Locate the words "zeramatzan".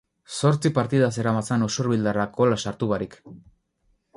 1.17-1.65